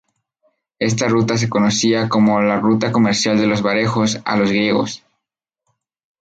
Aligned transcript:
Esta 0.79 1.07
ruta 1.07 1.37
se 1.37 1.47
conocía 1.47 2.09
como 2.09 2.41
la 2.41 2.59
ruta 2.59 2.91
comercial 2.91 3.37
de 3.37 3.45
los 3.45 3.61
varegos 3.61 4.19
a 4.25 4.35
los 4.35 4.49
griegos. 4.49 5.03